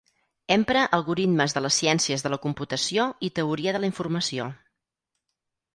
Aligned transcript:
Empra 0.53 0.85
algoritmes 0.97 1.53
de 1.57 1.63
les 1.65 1.77
ciències 1.83 2.25
de 2.27 2.33
la 2.35 2.41
computació 2.47 3.07
i 3.29 3.33
teoria 3.41 3.77
de 3.79 3.85
la 3.87 3.93
informació. 3.95 4.51